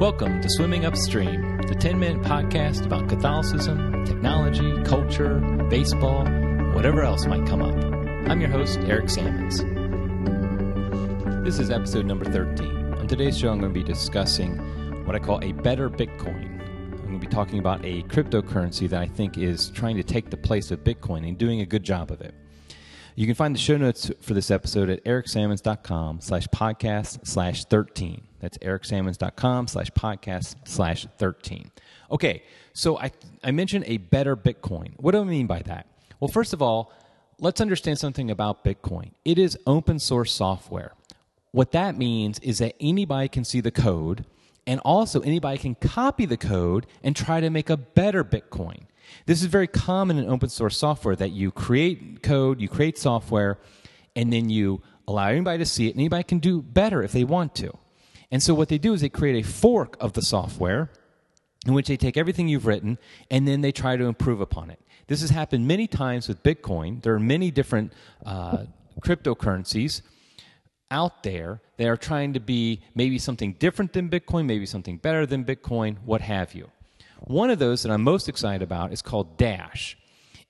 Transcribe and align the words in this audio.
Welcome 0.00 0.40
to 0.40 0.48
Swimming 0.48 0.86
Upstream, 0.86 1.58
the 1.68 1.74
10 1.74 1.98
minute 1.98 2.22
podcast 2.22 2.86
about 2.86 3.06
Catholicism, 3.06 4.02
technology, 4.06 4.82
culture, 4.84 5.40
baseball, 5.68 6.24
whatever 6.72 7.02
else 7.02 7.26
might 7.26 7.46
come 7.46 7.60
up. 7.60 7.76
I'm 8.30 8.40
your 8.40 8.48
host, 8.48 8.78
Eric 8.84 9.10
Sammons. 9.10 9.58
This 11.44 11.58
is 11.58 11.70
episode 11.70 12.06
number 12.06 12.24
13. 12.24 12.94
On 12.94 13.06
today's 13.06 13.38
show, 13.38 13.50
I'm 13.50 13.60
going 13.60 13.74
to 13.74 13.78
be 13.78 13.84
discussing 13.84 14.56
what 15.04 15.14
I 15.14 15.18
call 15.18 15.44
a 15.44 15.52
better 15.52 15.90
Bitcoin. 15.90 16.62
I'm 16.62 17.00
going 17.02 17.20
to 17.20 17.26
be 17.26 17.30
talking 17.30 17.58
about 17.58 17.84
a 17.84 18.02
cryptocurrency 18.04 18.88
that 18.88 19.02
I 19.02 19.06
think 19.06 19.36
is 19.36 19.68
trying 19.68 19.98
to 19.98 20.02
take 20.02 20.30
the 20.30 20.38
place 20.38 20.70
of 20.70 20.82
Bitcoin 20.82 21.28
and 21.28 21.36
doing 21.36 21.60
a 21.60 21.66
good 21.66 21.82
job 21.82 22.10
of 22.10 22.22
it. 22.22 22.34
You 23.16 23.26
can 23.26 23.34
find 23.34 23.54
the 23.54 23.58
show 23.58 23.76
notes 23.76 24.10
for 24.20 24.34
this 24.34 24.50
episode 24.50 24.88
at 24.88 25.04
ericsammons.com 25.04 26.20
slash 26.20 26.46
podcast 26.48 27.26
slash 27.26 27.64
13. 27.64 28.22
That's 28.40 28.56
ericsammons.com 28.58 29.68
slash 29.68 29.90
podcast 29.90 30.56
slash 30.64 31.06
13. 31.18 31.70
Okay, 32.10 32.42
so 32.72 32.98
I, 32.98 33.10
I 33.44 33.50
mentioned 33.50 33.84
a 33.86 33.98
better 33.98 34.36
Bitcoin. 34.36 34.94
What 34.96 35.12
do 35.12 35.20
I 35.20 35.24
mean 35.24 35.46
by 35.46 35.60
that? 35.62 35.86
Well, 36.18 36.28
first 36.28 36.52
of 36.52 36.62
all, 36.62 36.92
let's 37.38 37.60
understand 37.60 37.98
something 37.98 38.30
about 38.30 38.64
Bitcoin. 38.64 39.12
It 39.24 39.38
is 39.38 39.58
open 39.66 39.98
source 39.98 40.32
software. 40.32 40.92
What 41.52 41.72
that 41.72 41.98
means 41.98 42.38
is 42.40 42.58
that 42.58 42.74
anybody 42.80 43.28
can 43.28 43.44
see 43.44 43.60
the 43.60 43.72
code, 43.72 44.24
and 44.66 44.80
also 44.80 45.20
anybody 45.20 45.58
can 45.58 45.74
copy 45.74 46.26
the 46.26 46.36
code 46.36 46.86
and 47.02 47.16
try 47.16 47.40
to 47.40 47.50
make 47.50 47.70
a 47.70 47.76
better 47.76 48.22
Bitcoin. 48.22 48.82
This 49.26 49.40
is 49.42 49.46
very 49.46 49.66
common 49.66 50.18
in 50.18 50.28
open 50.28 50.48
source 50.48 50.76
software 50.76 51.16
that 51.16 51.30
you 51.30 51.50
create 51.50 52.22
code, 52.22 52.60
you 52.60 52.68
create 52.68 52.98
software, 52.98 53.58
and 54.16 54.32
then 54.32 54.50
you 54.50 54.82
allow 55.06 55.28
anybody 55.28 55.58
to 55.58 55.66
see 55.66 55.86
it, 55.86 55.90
and 55.90 56.00
anybody 56.00 56.24
can 56.24 56.38
do 56.38 56.62
better 56.62 57.02
if 57.02 57.12
they 57.12 57.24
want 57.24 57.54
to. 57.56 57.76
And 58.30 58.42
so 58.42 58.54
what 58.54 58.68
they 58.68 58.78
do 58.78 58.92
is 58.92 59.00
they 59.00 59.08
create 59.08 59.44
a 59.44 59.48
fork 59.48 59.96
of 60.00 60.12
the 60.12 60.22
software 60.22 60.90
in 61.66 61.74
which 61.74 61.88
they 61.88 61.96
take 61.96 62.16
everything 62.16 62.48
you've 62.48 62.66
written 62.66 62.98
and 63.30 63.46
then 63.46 63.60
they 63.60 63.72
try 63.72 63.96
to 63.96 64.04
improve 64.04 64.40
upon 64.40 64.70
it. 64.70 64.80
This 65.08 65.20
has 65.20 65.30
happened 65.30 65.66
many 65.66 65.86
times 65.86 66.28
with 66.28 66.42
Bitcoin. 66.42 67.02
There 67.02 67.14
are 67.14 67.20
many 67.20 67.50
different 67.50 67.92
uh, 68.24 68.64
cryptocurrencies 69.00 70.02
out 70.90 71.22
there 71.22 71.60
that 71.76 71.88
are 71.88 71.96
trying 71.96 72.32
to 72.32 72.40
be 72.40 72.82
maybe 72.94 73.18
something 73.18 73.54
different 73.54 73.92
than 73.92 74.08
Bitcoin, 74.08 74.46
maybe 74.46 74.66
something 74.66 74.96
better 74.96 75.26
than 75.26 75.44
Bitcoin, 75.44 75.96
what 76.04 76.20
have 76.20 76.54
you. 76.54 76.70
One 77.24 77.50
of 77.50 77.58
those 77.58 77.82
that 77.82 77.92
I'm 77.92 78.02
most 78.02 78.28
excited 78.28 78.62
about 78.62 78.92
is 78.92 79.02
called 79.02 79.36
Dash. 79.36 79.96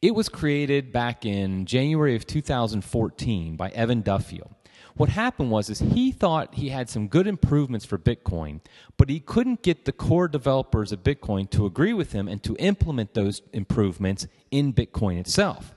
It 0.01 0.15
was 0.15 0.29
created 0.29 0.93
back 0.93 1.27
in 1.27 1.67
January 1.67 2.17
of 2.17 2.27
2014 2.27 3.57
by 3.57 3.69
Evan 3.71 4.01
Duffield. 4.03 4.55
What 4.97 5.09
happened 5.11 5.51
was 5.51 5.69
is 5.69 5.79
he 5.81 6.11
thought 6.13 6.55
he 6.55 6.71
had 6.71 6.89
some 6.89 7.09
good 7.09 7.27
improvements 7.27 7.85
for 7.85 7.99
Bitcoin, 7.99 8.61
but 8.97 9.09
he 9.09 9.21
couldn't 9.21 9.63
get 9.63 9.85
the 9.85 9.93
core 9.93 10.29
developers 10.29 10.93
of 10.93 11.03
Bitcoin 11.03 11.51
to 11.51 11.67
agree 11.67 11.93
with 11.93 12.13
him 12.13 12.29
and 12.29 12.43
to 12.43 12.57
implement 12.57 13.15
those 13.15 13.43
improvements 13.53 14.27
in 14.51 14.73
Bitcoin 14.73 15.19
itself. 15.19 15.75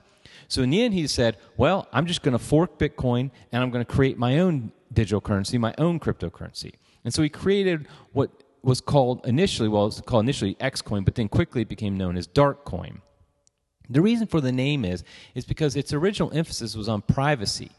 So 0.48 0.62
in 0.62 0.70
the 0.70 0.82
end 0.82 0.94
he 0.94 1.06
said, 1.06 1.36
"Well, 1.56 1.88
I'm 1.92 2.06
just 2.06 2.22
going 2.22 2.36
to 2.36 2.42
fork 2.42 2.78
Bitcoin 2.78 3.30
and 3.50 3.62
I'm 3.62 3.70
going 3.70 3.84
to 3.84 3.92
create 3.92 4.18
my 4.18 4.38
own 4.38 4.72
digital 4.92 5.20
currency, 5.20 5.58
my 5.58 5.74
own 5.78 6.00
cryptocurrency." 6.00 6.74
And 7.04 7.12
so 7.12 7.22
he 7.22 7.28
created 7.28 7.86
what 8.12 8.30
was 8.64 8.80
called 8.80 9.24
initially, 9.26 9.68
well, 9.68 9.82
it 9.82 9.86
was 9.86 10.00
called 10.00 10.24
initially 10.24 10.54
Xcoin, 10.56 11.04
but 11.04 11.14
then 11.14 11.28
quickly 11.28 11.62
it 11.62 11.68
became 11.68 11.96
known 11.96 12.16
as 12.16 12.26
Darkcoin. 12.26 13.00
The 13.88 14.00
reason 14.00 14.26
for 14.26 14.40
the 14.40 14.52
name 14.52 14.84
is 14.84 15.04
is 15.34 15.44
because 15.44 15.76
its 15.76 15.92
original 15.92 16.32
emphasis 16.32 16.74
was 16.74 16.88
on 16.88 17.02
privacy. 17.02 17.70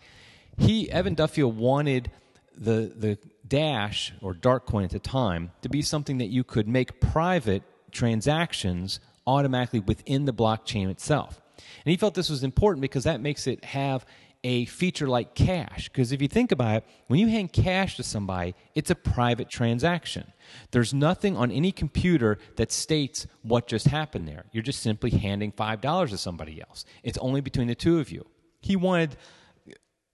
He 0.57 0.89
Evan 0.91 1.15
Duffield 1.15 1.57
wanted 1.57 2.11
the 2.55 2.93
the 2.95 3.17
Dash 3.47 4.13
or 4.21 4.33
Darkcoin 4.33 4.83
at 4.83 4.91
the 4.91 4.99
time 4.99 5.51
to 5.61 5.69
be 5.69 5.81
something 5.81 6.19
that 6.19 6.27
you 6.27 6.43
could 6.43 6.67
make 6.67 6.99
private 6.99 7.63
transactions 7.91 8.99
automatically 9.27 9.79
within 9.79 10.25
the 10.25 10.33
blockchain 10.33 10.89
itself. 10.89 11.41
And 11.85 11.91
he 11.91 11.97
felt 11.97 12.13
this 12.13 12.29
was 12.29 12.43
important 12.43 12.81
because 12.81 13.05
that 13.05 13.21
makes 13.21 13.47
it 13.47 13.63
have 13.65 14.05
a 14.45 14.65
feature 14.65 15.07
like 15.07 15.33
cash. 15.33 15.89
Because 15.89 16.11
if 16.11 16.21
you 16.21 16.27
think 16.27 16.51
about 16.51 16.77
it, 16.77 16.85
when 17.07 17.19
you 17.19 17.27
hand 17.27 17.51
cash 17.51 17.97
to 17.97 18.03
somebody, 18.03 18.53
it's 18.75 18.91
a 18.91 18.95
private 18.95 19.49
transaction. 19.49 20.31
There's 20.69 20.93
nothing 20.93 21.35
on 21.35 21.49
any 21.49 21.71
computer 21.71 22.37
that 22.57 22.71
states 22.71 23.25
what 23.41 23.65
just 23.65 23.87
happened 23.87 24.27
there. 24.27 24.45
You're 24.51 24.61
just 24.61 24.83
simply 24.83 25.09
handing 25.09 25.51
$5 25.51 26.09
to 26.09 26.17
somebody 26.17 26.61
else. 26.61 26.85
It's 27.03 27.17
only 27.17 27.41
between 27.41 27.67
the 27.67 27.75
two 27.75 27.99
of 27.99 28.11
you. 28.11 28.23
He 28.61 28.75
wanted 28.75 29.17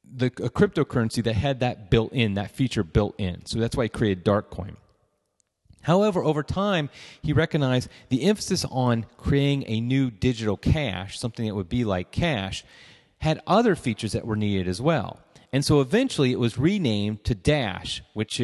the 0.03 0.27
a 0.27 0.49
cryptocurrency 0.49 1.21
that 1.23 1.35
had 1.35 1.59
that 1.59 1.89
built 1.89 2.13
in, 2.13 2.35
that 2.35 2.51
feature 2.51 2.83
built 2.83 3.15
in. 3.19 3.45
So 3.45 3.59
that's 3.59 3.75
why 3.75 3.83
he 3.83 3.89
created 3.89 4.23
Darkcoin. 4.23 4.77
However, 5.81 6.23
over 6.23 6.41
time, 6.43 6.89
he 7.21 7.33
recognized 7.33 7.89
the 8.07 8.23
emphasis 8.23 8.65
on 8.69 9.05
creating 9.17 9.65
a 9.67 9.81
new 9.81 10.09
digital 10.09 10.55
cash, 10.55 11.19
something 11.19 11.45
that 11.47 11.55
would 11.55 11.69
be 11.69 11.83
like 11.83 12.11
cash, 12.11 12.63
had 13.21 13.41
other 13.47 13.75
features 13.75 14.11
that 14.11 14.25
were 14.25 14.35
needed 14.35 14.67
as 14.67 14.81
well. 14.81 15.19
And 15.53 15.65
so 15.65 15.81
eventually 15.81 16.31
it 16.31 16.39
was 16.39 16.57
renamed 16.57 17.23
to 17.25 17.35
Dash, 17.35 18.01
which 18.13 18.41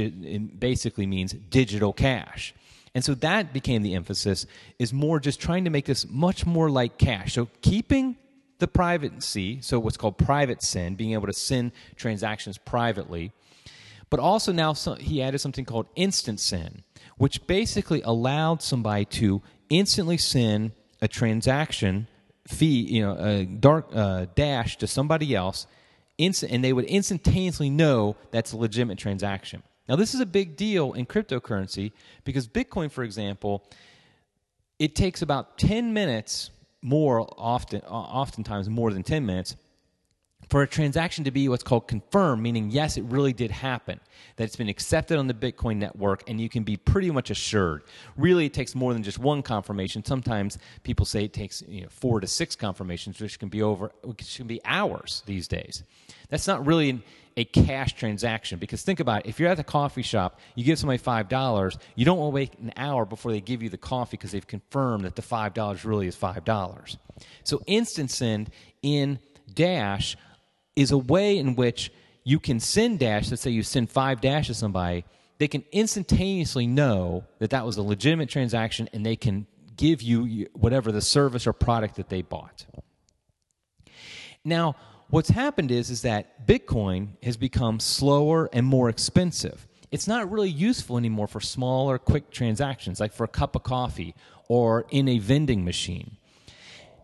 basically 0.58 1.06
means 1.06 1.34
digital 1.34 1.94
cash. 1.94 2.54
And 2.94 3.04
so 3.04 3.14
that 3.16 3.54
became 3.54 3.84
the 3.84 3.96
emphasis 3.96 4.46
is 4.80 4.92
more 4.92 5.20
just 5.20 5.40
trying 5.40 5.66
to 5.66 5.70
make 5.70 5.86
this 5.86 6.08
much 6.10 6.46
more 6.46 6.70
like 6.70 6.98
cash. 6.98 7.34
So 7.34 7.50
keeping 7.62 8.18
the 8.60 8.68
privacy, 8.68 9.60
so 9.62 9.80
what's 9.80 9.98
called 9.98 10.18
private 10.18 10.64
send, 10.64 10.98
being 10.98 11.14
able 11.14 11.28
to 11.28 11.34
send 11.34 11.74
transactions 11.96 12.58
privately, 12.58 13.32
but 14.10 14.20
also 14.20 14.52
now 14.52 14.74
he 15.00 15.22
added 15.22 15.40
something 15.40 15.66
called 15.66 15.86
instant 15.96 16.40
send, 16.40 16.84
which 17.18 17.46
basically 17.46 18.02
allowed 18.02 18.62
somebody 18.62 19.06
to 19.06 19.42
instantly 19.70 20.18
send 20.18 20.72
a 21.02 21.08
transaction 21.08 22.08
fee, 22.48 22.82
you 22.82 23.02
know, 23.02 23.18
a 23.18 23.46
dark 23.46 23.90
uh, 23.94 24.26
dash 24.36 24.78
to 24.78 24.88
somebody 24.88 25.36
else, 25.36 25.68
and 26.20 26.64
they 26.64 26.74
would 26.74 26.86
instantaneously 26.86 27.70
know 27.70 28.16
that's 28.32 28.52
a 28.52 28.58
legitimate 28.58 28.98
transaction. 28.98 29.62
Now, 29.88 29.96
this 29.96 30.14
is 30.14 30.20
a 30.20 30.26
big 30.26 30.58
deal 30.58 30.94
in 30.94 31.06
cryptocurrency 31.06 31.92
because 32.24 32.48
Bitcoin, 32.48 32.92
for 32.92 33.04
example, 33.04 33.64
it 34.80 34.96
takes 34.96 35.22
about 35.22 35.58
10 35.58 35.94
minutes 35.94 36.52
more 36.82 37.28
often, 37.38 37.82
oftentimes 37.82 38.70
more 38.70 38.92
than 38.92 39.04
10 39.04 39.26
minutes 39.26 39.56
for 40.50 40.62
a 40.62 40.68
transaction 40.68 41.24
to 41.26 41.32
be 41.32 41.50
what's 41.50 41.64
called 41.64 41.88
confirmed, 41.88 42.42
meaning 42.42 42.72
yes, 42.72 42.98
it 42.98 43.04
really 43.04 43.34
did 43.34 43.52
happen, 43.52 44.00
that 44.38 44.46
it's 44.46 44.56
been 44.56 44.70
accepted 44.70 45.18
on 45.18 45.28
the 45.28 45.34
Bitcoin 45.34 45.78
network, 45.78 46.30
and 46.30 46.40
you 46.40 46.50
can 46.50 46.64
be 46.64 46.78
pretty 46.78 47.12
much 47.12 47.30
assured. 47.30 47.84
Really, 48.16 48.46
it 48.46 48.54
takes 48.54 48.76
more 48.76 48.94
than 48.94 49.04
just 49.04 49.20
one 49.20 49.42
confirmation. 49.42 50.06
Sometimes 50.06 50.58
people 50.84 51.06
say 51.06 51.26
it 51.26 51.34
takes 51.34 51.64
you 51.68 51.82
know, 51.82 51.90
four 51.90 52.20
to 52.20 52.28
six 52.28 52.56
confirmations, 52.56 53.20
which 53.20 53.40
can 53.40 53.50
be 53.50 53.62
over, 53.62 53.92
which 54.04 54.38
can 54.38 54.48
be 54.48 54.62
hours 54.64 55.24
these 55.26 55.48
days. 55.48 55.84
That's 56.30 56.48
not 56.48 56.66
really 56.66 57.04
a 57.36 57.46
cash 57.46 57.94
transaction 57.94 58.58
because 58.58 58.82
think 58.82 59.00
about 59.00 59.26
it. 59.26 59.30
If 59.30 59.40
you're 59.40 59.50
at 59.50 59.58
the 59.58 59.64
coffee 59.64 60.02
shop, 60.02 60.40
you 60.56 60.64
give 60.64 60.80
somebody 60.80 60.98
five 60.98 61.30
dollars, 61.30 61.78
you 61.96 62.04
don't 62.04 62.18
want 62.18 62.32
to 62.32 62.36
wait 62.36 62.58
an 62.60 62.74
hour 62.76 63.06
before 63.06 63.32
they 63.32 63.42
give 63.42 63.62
you 63.62 63.70
the 63.70 63.78
coffee 63.78 64.18
because 64.18 64.32
they've 64.32 64.48
confirmed 64.48 65.06
that 65.06 65.16
the 65.16 65.22
five 65.22 65.54
dollars 65.54 65.86
really 65.86 66.08
is 66.08 66.16
five 66.16 66.44
dollars. 66.44 66.98
So 67.44 67.62
instant 67.68 68.10
send 68.12 68.50
in 68.82 69.20
Dash 69.54 70.18
is 70.78 70.92
a 70.92 70.98
way 70.98 71.38
in 71.38 71.56
which 71.56 71.92
you 72.24 72.40
can 72.40 72.60
send 72.60 73.00
dash. 73.00 73.30
Let's 73.30 73.42
say 73.42 73.50
you 73.50 73.64
send 73.64 73.90
five 73.90 74.22
dash 74.22 74.48
to 74.48 74.54
somebody, 74.54 75.04
they 75.40 75.48
can 75.48 75.64
instantaneously 75.72 76.68
know 76.68 77.26
that 77.40 77.50
that 77.50 77.66
was 77.66 77.78
a 77.78 77.82
legitimate 77.82 78.30
transaction, 78.30 78.88
and 78.94 79.06
they 79.06 79.16
can 79.16 79.48
give 79.76 80.02
you 80.02 80.48
whatever 80.54 80.92
the 80.92 81.02
service 81.02 81.46
or 81.48 81.54
product 81.54 81.96
that 81.96 82.10
they 82.10 82.22
bought. 82.22 82.66
Now, 84.44 84.76
what's 85.10 85.30
happened 85.30 85.72
is 85.72 85.90
is 85.90 86.04
that 86.04 86.48
Bitcoin 86.48 87.10
has 87.24 87.38
become 87.38 87.80
slower 87.80 88.50
and 88.54 88.66
more 88.66 88.90
expensive. 88.90 89.68
It's 89.92 90.08
not 90.08 90.32
really 90.32 90.50
useful 90.50 90.98
anymore 90.98 91.28
for 91.28 91.40
smaller, 91.40 91.98
quick 91.98 92.30
transactions, 92.30 93.00
like 93.00 93.14
for 93.14 93.24
a 93.24 93.28
cup 93.28 93.56
of 93.56 93.64
coffee 93.64 94.16
or 94.48 94.86
in 94.90 95.08
a 95.08 95.20
vending 95.20 95.64
machine. 95.64 96.18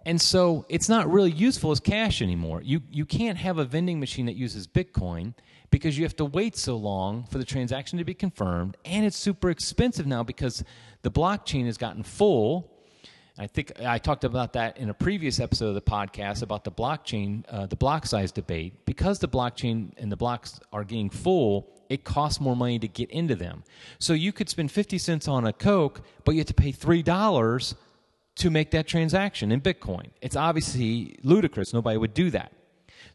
And 0.05 0.19
so 0.19 0.65
it's 0.69 0.89
not 0.89 1.11
really 1.11 1.31
useful 1.31 1.71
as 1.71 1.79
cash 1.79 2.21
anymore. 2.21 2.61
You, 2.61 2.81
you 2.91 3.05
can't 3.05 3.37
have 3.37 3.57
a 3.57 3.65
vending 3.65 3.99
machine 3.99 4.25
that 4.25 4.35
uses 4.35 4.67
Bitcoin 4.67 5.33
because 5.71 5.97
you 5.97 6.03
have 6.03 6.15
to 6.17 6.25
wait 6.25 6.55
so 6.55 6.75
long 6.75 7.25
for 7.25 7.37
the 7.37 7.45
transaction 7.45 7.97
to 7.97 8.05
be 8.05 8.13
confirmed. 8.13 8.77
And 8.85 9.05
it's 9.05 9.17
super 9.17 9.49
expensive 9.49 10.05
now 10.05 10.23
because 10.23 10.63
the 11.01 11.11
blockchain 11.11 11.65
has 11.65 11.77
gotten 11.77 12.03
full. 12.03 12.69
I 13.37 13.47
think 13.47 13.71
I 13.83 13.97
talked 13.97 14.25
about 14.25 14.53
that 14.53 14.77
in 14.77 14.89
a 14.89 14.93
previous 14.93 15.39
episode 15.39 15.69
of 15.69 15.75
the 15.75 15.81
podcast 15.81 16.43
about 16.43 16.63
the 16.63 16.71
blockchain, 16.71 17.43
uh, 17.49 17.65
the 17.65 17.75
block 17.75 18.05
size 18.05 18.31
debate. 18.31 18.85
Because 18.85 19.19
the 19.19 19.27
blockchain 19.27 19.93
and 19.97 20.11
the 20.11 20.17
blocks 20.17 20.59
are 20.71 20.83
getting 20.83 21.09
full, 21.09 21.69
it 21.89 22.03
costs 22.03 22.39
more 22.39 22.55
money 22.55 22.77
to 22.77 22.87
get 22.87 23.09
into 23.09 23.35
them. 23.35 23.63
So 23.99 24.13
you 24.13 24.31
could 24.31 24.49
spend 24.49 24.71
50 24.71 24.97
cents 24.97 25.27
on 25.27 25.47
a 25.47 25.53
Coke, 25.53 26.01
but 26.25 26.33
you 26.33 26.39
have 26.39 26.47
to 26.47 26.53
pay 26.53 26.71
$3 26.71 27.75
to 28.35 28.49
make 28.49 28.71
that 28.71 28.87
transaction 28.87 29.51
in 29.51 29.61
Bitcoin. 29.61 30.09
It's 30.21 30.35
obviously 30.35 31.15
ludicrous. 31.23 31.73
Nobody 31.73 31.97
would 31.97 32.13
do 32.13 32.29
that. 32.31 32.51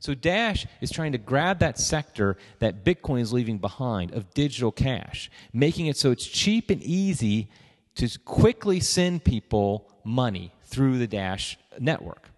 So 0.01 0.15
Dash 0.15 0.67
is 0.81 0.91
trying 0.91 1.13
to 1.13 1.19
grab 1.19 1.59
that 1.59 1.79
sector 1.79 2.37
that 2.61 2.85
Bitcoin 2.85 3.21
is 3.21 3.33
leaving 3.33 3.59
behind 3.59 4.13
of 4.13 4.33
digital 4.33 4.71
cash, 4.71 5.31
making 5.53 5.87
it 5.87 5.97
so 5.97 6.11
it's 6.11 6.27
cheap 6.27 6.71
and 6.71 6.83
easy 6.83 7.49
to 7.97 8.09
quickly 8.21 8.79
send 8.79 9.25
people 9.25 9.91
money 10.05 10.53
through 10.65 10.99
the 10.99 11.07
Dash 11.07 11.59
network. 11.81 12.31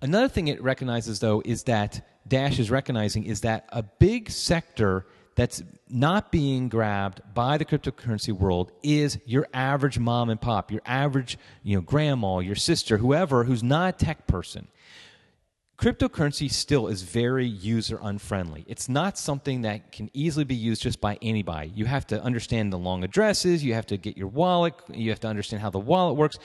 Another 0.00 0.28
thing 0.28 0.48
it 0.48 0.62
recognizes, 0.62 1.18
though, 1.20 1.42
is 1.44 1.64
that 1.64 2.06
Dash 2.28 2.58
is 2.58 2.70
recognizing 2.70 3.24
is 3.24 3.40
that 3.40 3.68
a 3.70 3.82
big 3.82 4.30
sector 4.30 5.06
that's 5.34 5.62
not 5.88 6.32
being 6.32 6.68
grabbed 6.68 7.22
by 7.34 7.58
the 7.58 7.64
cryptocurrency 7.64 8.32
world 8.32 8.72
is 8.82 9.18
your 9.24 9.46
average 9.54 9.98
mom 9.98 10.30
and 10.30 10.40
pop, 10.40 10.70
your 10.70 10.82
average, 10.84 11.38
you 11.62 11.76
know, 11.76 11.80
grandma, 11.80 12.38
your 12.38 12.56
sister, 12.56 12.98
whoever 12.98 13.44
who's 13.44 13.62
not 13.62 13.94
a 14.00 14.04
tech 14.04 14.26
person. 14.26 14.68
Cryptocurrency 15.78 16.50
still 16.50 16.88
is 16.88 17.00
very 17.02 17.46
user 17.46 17.98
unfriendly. 18.02 18.66
It's 18.68 18.86
not 18.86 19.16
something 19.16 19.62
that 19.62 19.92
can 19.92 20.10
easily 20.12 20.44
be 20.44 20.54
used 20.54 20.82
just 20.82 21.00
by 21.00 21.18
anybody. 21.22 21.72
You 21.74 21.86
have 21.86 22.06
to 22.08 22.22
understand 22.22 22.70
the 22.70 22.78
long 22.78 23.02
addresses, 23.02 23.64
you 23.64 23.72
have 23.72 23.86
to 23.86 23.96
get 23.96 24.18
your 24.18 24.28
wallet, 24.28 24.74
you 24.92 25.08
have 25.08 25.20
to 25.20 25.28
understand 25.28 25.62
how 25.62 25.70
the 25.70 25.78
wallet 25.78 26.16
works 26.16 26.38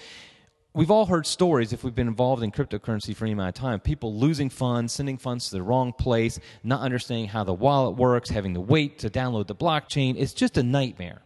we've 0.76 0.92
all 0.92 1.06
heard 1.06 1.26
stories 1.26 1.72
if 1.72 1.84
we've 1.84 1.96
been 1.96 2.08
involved 2.08 2.44
in 2.44 2.52
cryptocurrency 2.52 3.16
for 3.16 3.24
any 3.26 3.32
amount 3.32 3.48
of 3.48 3.56
time 3.56 3.80
people 3.80 4.14
losing 4.14 4.50
funds 4.50 4.94
sending 4.94 5.18
funds 5.18 5.50
to 5.50 5.56
the 5.56 5.64
wrong 5.64 5.92
place 5.94 6.40
not 6.64 6.82
understanding 6.82 7.28
how 7.28 7.44
the 7.44 7.54
wallet 7.54 7.96
works 7.96 8.30
having 8.30 8.54
to 8.54 8.60
wait 8.60 9.00
to 9.00 9.10
download 9.10 9.48
the 9.48 9.56
blockchain. 9.56 10.16
It's 10.18 10.34
just 10.34 10.58
a 10.58 10.64
nightmare. 10.64 11.22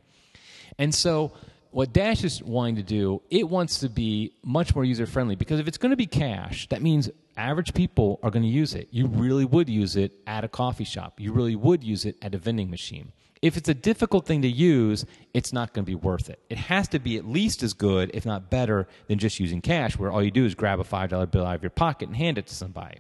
And 0.78 0.94
so 0.94 1.34
what 1.72 1.92
dash 1.92 2.24
is 2.24 2.42
wanting 2.44 2.76
to 2.78 2.84
do 2.84 3.22
it 3.30 3.50
wants 3.50 3.80
to 3.80 3.90
be 3.90 4.32
much 4.44 4.76
more 4.76 4.86
user 4.86 5.08
friendly 5.08 5.36
because 5.36 5.60
if 5.60 5.68
it's 5.68 5.78
going 5.78 5.92
to 5.92 5.98
be 5.98 6.08
cash 6.08 6.68
that 6.70 6.82
means 6.82 7.10
average 7.36 7.74
people 7.74 8.20
are 8.22 8.30
going 8.30 8.44
to 8.44 8.50
use 8.50 8.76
it. 8.76 8.88
You 8.92 9.08
really 9.08 9.46
would 9.46 9.68
use 9.68 9.96
it 9.96 10.12
at 10.28 10.44
a 10.44 10.48
coffee 10.48 10.84
shop. 10.84 11.20
You 11.20 11.32
really 11.32 11.56
would 11.56 11.84
use 11.84 12.06
it 12.06 12.18
at 12.22 12.36
a 12.36 12.38
vending 12.38 12.70
machine 12.70 13.14
if 13.42 13.56
it's 13.56 13.70
a 13.70 13.74
difficult 13.74 14.26
thing 14.26 14.42
to 14.42 14.50
use, 14.50 15.06
it's 15.34 15.54
not 15.54 15.74
going 15.74 15.86
to 15.86 15.90
be 15.90 15.96
worth 15.96 16.30
it. 16.30 16.40
It 16.50 16.58
has 16.58 16.88
to 16.90 17.00
be 17.00 17.18
at 17.18 17.26
least 17.26 17.64
as 17.64 17.74
good, 17.74 18.12
if 18.14 18.26
not 18.26 18.50
better, 18.50 18.88
than 19.08 19.18
just 19.18 19.40
using 19.40 19.62
cash, 19.62 19.98
where 19.98 20.12
all 20.12 20.22
you 20.22 20.32
do 20.32 20.46
is 20.46 20.56
grab 20.56 20.80
a 20.80 20.84
$5 20.84 21.32
bill 21.32 21.46
out 21.46 21.56
of 21.56 21.64
your 21.64 21.70
pocket 21.70 22.10
and 22.10 22.18
hand 22.18 22.38
it 22.38 22.48
to 22.48 22.56
somebody. 22.56 22.98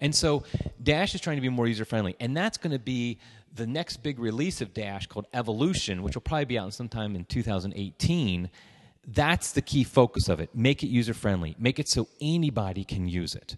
And 0.00 0.14
so 0.14 0.44
Dash 0.82 1.14
is 1.14 1.20
trying 1.20 1.36
to 1.36 1.40
be 1.40 1.48
more 1.48 1.66
user 1.66 1.84
friendly, 1.84 2.14
and 2.20 2.36
that's 2.36 2.58
going 2.58 2.72
to 2.72 2.78
be 2.78 3.18
the 3.54 3.66
next 3.66 3.98
big 3.98 4.18
release 4.18 4.60
of 4.60 4.74
Dash 4.74 5.06
called 5.06 5.26
Evolution, 5.32 6.02
which 6.02 6.14
will 6.14 6.22
probably 6.22 6.44
be 6.44 6.58
out 6.58 6.72
sometime 6.74 7.16
in 7.16 7.24
2018. 7.24 8.50
That's 9.06 9.52
the 9.52 9.62
key 9.62 9.84
focus 9.84 10.28
of 10.28 10.40
it. 10.40 10.50
Make 10.54 10.82
it 10.82 10.88
user 10.88 11.14
friendly, 11.14 11.56
make 11.58 11.78
it 11.78 11.88
so 11.88 12.08
anybody 12.20 12.84
can 12.84 13.08
use 13.08 13.34
it. 13.34 13.56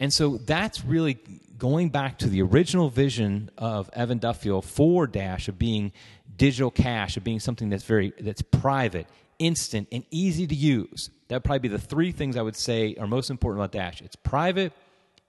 And 0.00 0.12
so 0.12 0.38
that's 0.38 0.84
really 0.84 1.18
going 1.58 1.90
back 1.90 2.18
to 2.18 2.28
the 2.28 2.42
original 2.42 2.88
vision 2.88 3.50
of 3.56 3.88
Evan 3.92 4.18
Duffield 4.18 4.64
for 4.64 5.06
Dash 5.06 5.48
of 5.48 5.58
being 5.58 5.92
digital 6.36 6.70
cash, 6.70 7.16
of 7.16 7.24
being 7.24 7.40
something 7.40 7.68
that's 7.68 7.84
very 7.84 8.12
that's 8.20 8.42
private, 8.42 9.06
instant, 9.38 9.88
and 9.92 10.04
easy 10.10 10.46
to 10.46 10.54
use. 10.54 11.10
That 11.28 11.36
would 11.36 11.44
probably 11.44 11.60
be 11.60 11.68
the 11.68 11.78
three 11.78 12.12
things 12.12 12.36
I 12.36 12.42
would 12.42 12.56
say 12.56 12.96
are 12.98 13.06
most 13.06 13.30
important 13.30 13.60
about 13.60 13.72
Dash. 13.72 14.02
It's 14.02 14.16
private, 14.16 14.72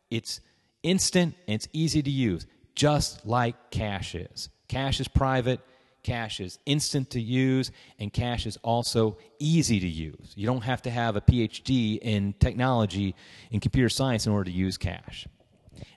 it's 0.09 0.41
instant, 0.81 1.35
and 1.47 1.55
it's 1.55 1.67
easy 1.71 2.01
to 2.01 2.11
use, 2.11 2.45
just 2.75 3.25
like 3.25 3.71
cash 3.71 4.15
is. 4.15 4.49
Cash 4.67 4.99
is 4.99 5.07
private, 5.07 5.59
Cash 6.03 6.39
is 6.39 6.59
instant 6.65 7.09
to 7.11 7.21
use, 7.21 7.71
and 7.99 8.11
Cash 8.11 8.45
is 8.45 8.57
also 8.57 9.17
easy 9.39 9.79
to 9.79 9.87
use. 9.87 10.33
You 10.35 10.45
don't 10.45 10.63
have 10.63 10.81
to 10.83 10.91
have 10.91 11.15
a 11.15 11.21
PhD 11.21 11.97
in 12.01 12.33
technology 12.39 13.15
in 13.51 13.59
computer 13.59 13.89
science 13.89 14.27
in 14.27 14.33
order 14.33 14.51
to 14.51 14.55
use 14.55 14.77
Cash. 14.77 15.27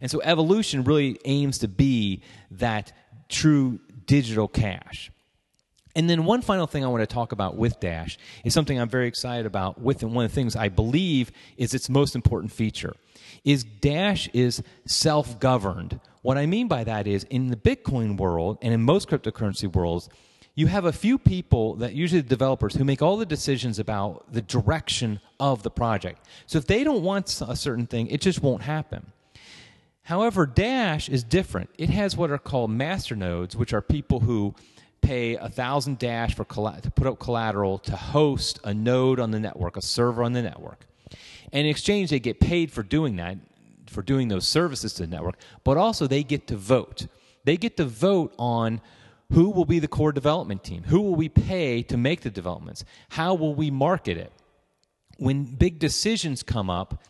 And 0.01 0.11
so 0.11 0.21
evolution 0.23 0.85
really 0.85 1.19
aims 1.25 1.59
to 1.59 1.69
be 1.69 2.23
that 2.53 2.93
true 3.29 3.81
digital 4.07 4.49
cash. 4.49 5.11
And 5.97 6.09
then 6.09 6.25
one 6.25 6.43
final 6.43 6.69
thing 6.69 6.85
I 6.85 6.89
want 6.89 7.03
to 7.03 7.13
talk 7.13 7.33
about 7.33 7.57
with 7.57 7.81
Dash 7.81 8.19
is 8.45 8.55
something 8.55 8.79
I'm 8.79 8.89
very 8.89 9.09
excited 9.09 9.47
about 9.47 9.81
with 9.81 10.05
and 10.05 10.15
one 10.15 10.25
of 10.25 10.31
the 10.31 10.35
things 10.35 10.55
I 10.55 10.69
believe 10.69 11.33
is 11.57 11.75
its 11.75 11.89
most 11.89 12.15
important 12.15 12.53
feature 12.53 12.95
is 13.45 13.65
Dash 13.65 14.29
is 14.29 14.63
self-governed 14.85 15.99
what 16.27 16.37
I 16.37 16.47
mean 16.47 16.67
by 16.67 16.83
that 16.83 17.07
is 17.07 17.23
in 17.31 17.51
the 17.51 17.57
Bitcoin 17.57 18.17
world 18.17 18.59
and 18.61 18.75
in 18.75 18.83
most 18.83 19.09
cryptocurrency 19.09 19.73
worlds, 19.73 20.09
you 20.57 20.67
have 20.67 20.85
a 20.85 20.93
few 20.93 21.19
people 21.19 21.77
that 21.77 21.95
usually 21.95 22.21
the 22.21 22.29
developers 22.29 22.75
who 22.75 22.83
make 22.83 23.01
all 23.01 23.17
the 23.17 23.25
decisions 23.25 23.79
about 23.79 24.33
the 24.33 24.43
direction 24.43 25.21
of 25.39 25.63
the 25.63 25.71
project. 25.71 26.27
So 26.47 26.59
if 26.59 26.67
they 26.67 26.83
don't 26.83 27.05
want 27.05 27.41
a 27.47 27.55
certain 27.55 27.87
thing, 27.87 28.09
it 28.09 28.21
just 28.21 28.43
won't 28.43 28.63
happen. 28.63 29.13
However, 30.03 30.47
Dash 30.47 31.09
is 31.09 31.23
different. 31.23 31.71
It 31.79 31.91
has 31.91 32.17
what 32.17 32.33
are 32.33 32.39
called 32.39 32.73
master 32.73 33.15
nodes, 33.15 33.55
which 33.55 33.73
are 33.73 33.81
people 33.81 34.19
who 34.19 34.57
pay 35.07 35.37
a 35.37 35.49
thousand 35.49 35.99
Dash 35.99 36.35
for 36.35 36.45
to 36.45 36.91
put 36.95 37.07
up 37.07 37.19
collateral 37.19 37.79
to 37.79 37.97
host 37.97 38.59
a 38.65 38.75
node 38.75 39.21
on 39.21 39.31
the 39.31 39.41
network, 39.41 39.77
a 39.77 39.83
server 39.83 40.23
on 40.23 40.33
the 40.33 40.43
network. 40.43 40.87
And 41.53 41.67
in 41.67 41.67
exchange, 41.67 42.11
they 42.11 42.19
get 42.19 42.41
paid 42.41 42.73
for 42.73 42.83
doing 42.83 43.17
that 43.17 43.39
for 43.89 44.03
doing 44.03 44.29
those 44.29 44.47
services 44.47 44.93
to 44.95 45.03
the 45.03 45.09
network, 45.09 45.37
but 45.65 45.77
also 45.77 46.07
they 46.07 46.23
get 46.23 46.47
to 46.49 46.57
vote. 46.57 47.07
They 47.45 47.57
get 47.57 47.77
to 47.77 47.85
vote 47.85 48.35
on 48.39 48.81
who 49.33 49.51
will 49.51 49.65
be 49.65 49.79
the 49.79 49.89
core 49.89 50.13
development 50.13 50.63
team, 50.65 50.85
who 50.85 51.01
will 51.01 51.15
we 51.15 51.29
pay 51.29 51.83
to 51.85 51.97
make 51.97 52.21
the 52.21 52.31
developments, 52.31 52.85
how 53.11 53.35
will 53.35 53.55
we 53.55 53.71
market 53.71 54.17
it. 54.17 54.33
When 55.19 55.45
big 55.45 55.79
decisions 55.79 56.43
come 56.43 56.69
up, 56.69 57.03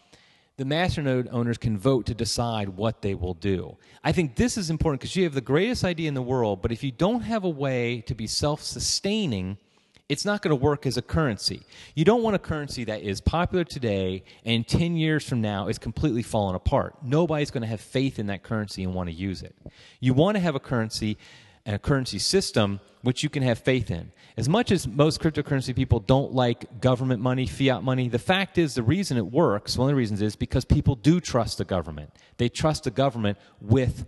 the 0.56 0.64
masternode 0.64 1.28
owners 1.32 1.58
can 1.58 1.76
vote 1.76 2.06
to 2.06 2.14
decide 2.14 2.70
what 2.70 3.02
they 3.02 3.14
will 3.14 3.34
do. 3.34 3.76
I 4.02 4.12
think 4.12 4.36
this 4.36 4.56
is 4.56 4.70
important 4.70 5.00
because 5.00 5.14
you 5.14 5.24
have 5.24 5.34
the 5.34 5.40
greatest 5.40 5.84
idea 5.84 6.08
in 6.08 6.14
the 6.14 6.22
world, 6.22 6.62
but 6.62 6.72
if 6.72 6.82
you 6.82 6.90
don't 6.90 7.20
have 7.22 7.44
a 7.44 7.48
way 7.48 8.00
to 8.02 8.14
be 8.14 8.26
self 8.26 8.62
sustaining, 8.62 9.58
it's 10.08 10.24
not 10.24 10.40
going 10.40 10.56
to 10.56 10.62
work 10.62 10.86
as 10.86 10.96
a 10.96 11.02
currency. 11.02 11.62
You 11.94 12.04
don't 12.04 12.22
want 12.22 12.36
a 12.36 12.38
currency 12.38 12.84
that 12.84 13.02
is 13.02 13.20
popular 13.20 13.64
today 13.64 14.22
and 14.44 14.66
10 14.66 14.96
years 14.96 15.28
from 15.28 15.40
now 15.40 15.66
is 15.66 15.78
completely 15.78 16.22
fallen 16.22 16.54
apart. 16.54 16.94
Nobody's 17.02 17.50
going 17.50 17.62
to 17.62 17.68
have 17.68 17.80
faith 17.80 18.18
in 18.18 18.26
that 18.26 18.44
currency 18.44 18.84
and 18.84 18.94
want 18.94 19.08
to 19.08 19.14
use 19.14 19.42
it. 19.42 19.54
You 19.98 20.14
want 20.14 20.36
to 20.36 20.40
have 20.40 20.54
a 20.54 20.60
currency 20.60 21.18
a 21.74 21.78
currency 21.78 22.18
system 22.18 22.80
which 23.02 23.22
you 23.22 23.28
can 23.28 23.42
have 23.42 23.58
faith 23.58 23.90
in. 23.90 24.12
As 24.36 24.48
much 24.48 24.70
as 24.70 24.86
most 24.86 25.20
cryptocurrency 25.20 25.74
people 25.74 26.00
don't 26.00 26.32
like 26.32 26.80
government 26.80 27.22
money, 27.22 27.46
fiat 27.46 27.82
money, 27.82 28.08
the 28.08 28.18
fact 28.18 28.58
is 28.58 28.74
the 28.74 28.82
reason 28.82 29.16
it 29.16 29.26
works, 29.26 29.76
one 29.76 29.88
of 29.88 29.92
the 29.92 29.96
reasons 29.96 30.22
is 30.22 30.36
because 30.36 30.64
people 30.64 30.94
do 30.94 31.20
trust 31.20 31.58
the 31.58 31.64
government. 31.64 32.10
They 32.36 32.48
trust 32.48 32.84
the 32.84 32.90
government 32.90 33.38
with 33.60 34.06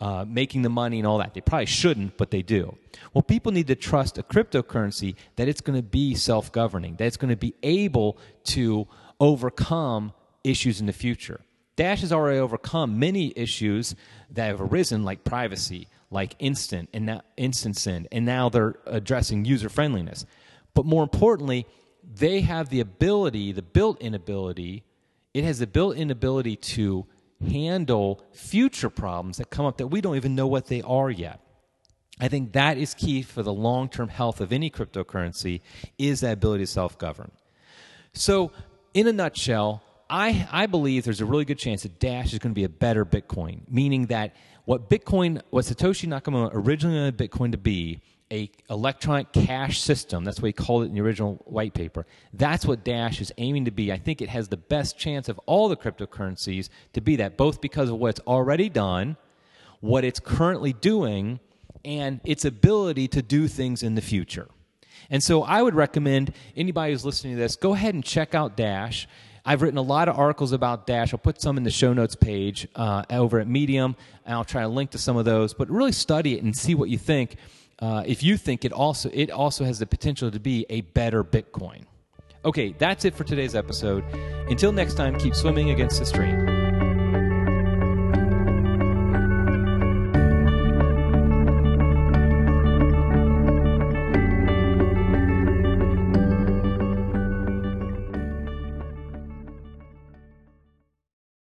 uh, 0.00 0.24
making 0.26 0.62
the 0.62 0.68
money 0.68 0.98
and 0.98 1.06
all 1.06 1.18
that. 1.18 1.34
They 1.34 1.40
probably 1.40 1.66
shouldn't, 1.66 2.16
but 2.16 2.30
they 2.30 2.42
do. 2.42 2.76
Well, 3.12 3.22
people 3.22 3.52
need 3.52 3.66
to 3.66 3.74
trust 3.74 4.16
a 4.18 4.22
cryptocurrency 4.22 5.16
that 5.36 5.48
it's 5.48 5.60
going 5.60 5.78
to 5.78 5.82
be 5.82 6.14
self 6.14 6.52
governing, 6.52 6.96
that 6.96 7.06
it's 7.06 7.16
going 7.16 7.30
to 7.30 7.36
be 7.36 7.54
able 7.62 8.18
to 8.44 8.86
overcome 9.20 10.12
issues 10.44 10.80
in 10.80 10.86
the 10.86 10.92
future. 10.92 11.40
Dash 11.78 12.00
has 12.00 12.12
already 12.12 12.40
overcome 12.40 12.98
many 12.98 13.32
issues 13.36 13.94
that 14.30 14.46
have 14.46 14.60
arisen, 14.60 15.04
like 15.04 15.22
privacy, 15.22 15.86
like 16.10 16.34
instant 16.40 16.88
and 16.92 17.06
now 17.06 17.20
instant 17.36 17.76
send, 17.76 18.08
and 18.10 18.26
now 18.26 18.48
they're 18.48 18.74
addressing 18.84 19.44
user 19.44 19.68
friendliness. 19.68 20.26
But 20.74 20.86
more 20.86 21.04
importantly, 21.04 21.68
they 22.02 22.40
have 22.40 22.70
the 22.70 22.80
ability, 22.80 23.52
the 23.52 23.62
built-in 23.62 24.12
ability, 24.12 24.82
it 25.32 25.44
has 25.44 25.60
the 25.60 25.68
built-in 25.68 26.10
ability 26.10 26.56
to 26.56 27.06
handle 27.48 28.24
future 28.32 28.90
problems 28.90 29.36
that 29.36 29.48
come 29.48 29.64
up 29.64 29.76
that 29.76 29.86
we 29.86 30.00
don't 30.00 30.16
even 30.16 30.34
know 30.34 30.48
what 30.48 30.66
they 30.66 30.82
are 30.82 31.12
yet. 31.12 31.38
I 32.18 32.26
think 32.26 32.54
that 32.54 32.76
is 32.76 32.92
key 32.92 33.22
for 33.22 33.44
the 33.44 33.52
long-term 33.52 34.08
health 34.08 34.40
of 34.40 34.52
any 34.52 34.68
cryptocurrency 34.68 35.60
is 35.96 36.22
that 36.22 36.32
ability 36.32 36.64
to 36.64 36.72
self-govern. 36.72 37.30
So, 38.14 38.50
in 38.94 39.06
a 39.06 39.12
nutshell, 39.12 39.84
I, 40.10 40.48
I 40.50 40.66
believe 40.66 41.04
there's 41.04 41.20
a 41.20 41.26
really 41.26 41.44
good 41.44 41.58
chance 41.58 41.82
that 41.82 41.98
Dash 41.98 42.32
is 42.32 42.38
going 42.38 42.52
to 42.52 42.58
be 42.58 42.64
a 42.64 42.68
better 42.68 43.04
Bitcoin, 43.04 43.60
meaning 43.68 44.06
that 44.06 44.34
what 44.64 44.88
Bitcoin, 44.88 45.42
what 45.50 45.64
Satoshi 45.64 46.08
Nakamoto 46.08 46.50
originally 46.52 46.98
wanted 46.98 47.16
Bitcoin 47.18 47.52
to 47.52 47.58
be 47.58 48.00
a 48.30 48.50
electronic 48.68 49.32
cash 49.32 49.80
system. 49.80 50.24
That's 50.24 50.40
what 50.40 50.46
he 50.48 50.52
called 50.52 50.82
it 50.82 50.86
in 50.86 50.94
the 50.94 51.00
original 51.00 51.42
white 51.46 51.74
paper. 51.74 52.06
That's 52.32 52.66
what 52.66 52.84
Dash 52.84 53.20
is 53.20 53.32
aiming 53.38 53.64
to 53.66 53.70
be. 53.70 53.90
I 53.90 53.96
think 53.96 54.20
it 54.20 54.28
has 54.28 54.48
the 54.48 54.56
best 54.56 54.98
chance 54.98 55.28
of 55.28 55.38
all 55.46 55.68
the 55.68 55.76
cryptocurrencies 55.76 56.68
to 56.92 57.00
be 57.00 57.16
that, 57.16 57.36
both 57.36 57.60
because 57.60 57.88
of 57.88 57.98
what 57.98 58.08
it's 58.10 58.20
already 58.26 58.68
done, 58.68 59.16
what 59.80 60.04
it's 60.04 60.20
currently 60.20 60.72
doing, 60.72 61.40
and 61.84 62.20
its 62.24 62.44
ability 62.44 63.08
to 63.08 63.22
do 63.22 63.48
things 63.48 63.82
in 63.82 63.94
the 63.94 64.02
future. 64.02 64.48
And 65.10 65.22
so 65.22 65.42
I 65.42 65.62
would 65.62 65.74
recommend 65.74 66.34
anybody 66.56 66.92
who's 66.92 67.04
listening 67.04 67.34
to 67.34 67.40
this, 67.40 67.56
go 67.56 67.72
ahead 67.72 67.94
and 67.94 68.04
check 68.04 68.34
out 68.34 68.56
Dash. 68.56 69.08
I've 69.48 69.62
written 69.62 69.78
a 69.78 69.82
lot 69.82 70.10
of 70.10 70.18
articles 70.18 70.52
about 70.52 70.86
Dash. 70.86 71.14
I'll 71.14 71.18
put 71.18 71.40
some 71.40 71.56
in 71.56 71.62
the 71.62 71.70
show 71.70 71.94
notes 71.94 72.14
page 72.14 72.68
uh, 72.76 73.04
over 73.08 73.40
at 73.40 73.48
Medium, 73.48 73.96
and 74.26 74.34
I'll 74.34 74.44
try 74.44 74.60
to 74.60 74.68
link 74.68 74.90
to 74.90 74.98
some 74.98 75.16
of 75.16 75.24
those. 75.24 75.54
But 75.54 75.70
really 75.70 75.92
study 75.92 76.36
it 76.36 76.42
and 76.42 76.54
see 76.54 76.74
what 76.74 76.90
you 76.90 76.98
think 76.98 77.36
uh, 77.78 78.02
if 78.06 78.22
you 78.22 78.36
think 78.36 78.66
it 78.66 78.72
also 78.72 79.08
it 79.10 79.30
also 79.30 79.64
has 79.64 79.78
the 79.78 79.86
potential 79.86 80.30
to 80.30 80.38
be 80.38 80.66
a 80.68 80.82
better 80.82 81.24
Bitcoin. 81.24 81.84
Okay, 82.44 82.74
that's 82.76 83.06
it 83.06 83.14
for 83.14 83.24
today's 83.24 83.54
episode. 83.54 84.04
Until 84.50 84.70
next 84.70 84.94
time, 84.94 85.18
keep 85.18 85.34
swimming 85.34 85.70
against 85.70 85.98
the 85.98 86.04
stream. 86.04 86.57